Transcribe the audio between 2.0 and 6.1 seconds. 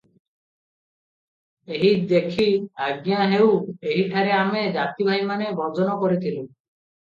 ଦେଖି ଆଜ୍ଞାହେଉ, ଏହିଠାରେ ଆମେ ଜାତିଭାଇମାନେ ଭୋଜନ